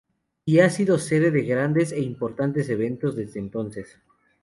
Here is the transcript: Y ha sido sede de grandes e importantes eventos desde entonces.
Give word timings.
Y 0.45 0.61
ha 0.61 0.71
sido 0.71 0.97
sede 0.97 1.29
de 1.29 1.43
grandes 1.43 1.91
e 1.91 1.99
importantes 1.99 2.69
eventos 2.69 3.15
desde 3.15 3.39
entonces. 3.39 3.99